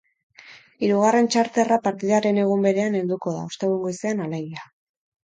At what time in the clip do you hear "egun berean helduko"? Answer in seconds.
2.45-3.35